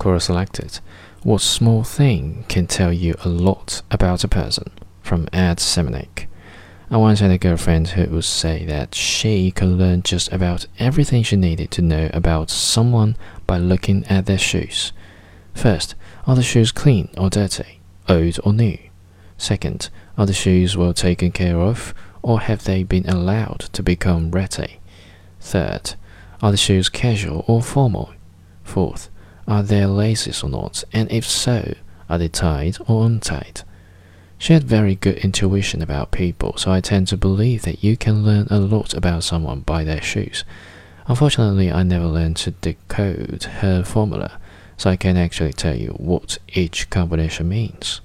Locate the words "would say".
8.06-8.64